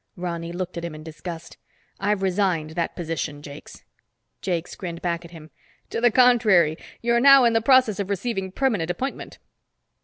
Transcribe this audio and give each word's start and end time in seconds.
Ronny 0.17 0.51
looked 0.51 0.77
at 0.77 0.83
him 0.83 0.95
in 0.95 1.03
disgust. 1.03 1.57
"I've 1.99 2.23
resigned 2.23 2.71
that 2.71 2.95
position, 2.95 3.43
Jakes." 3.43 3.83
Jakes 4.41 4.73
grinned 4.75 4.99
back 5.03 5.23
at 5.23 5.29
him. 5.29 5.51
"To 5.91 6.01
the 6.01 6.09
contrary, 6.09 6.75
you're 7.03 7.19
now 7.19 7.43
in 7.45 7.53
the 7.53 7.61
process 7.61 7.99
of 7.99 8.09
receiving 8.09 8.51
permanent 8.51 8.89
appointment." 8.89 9.37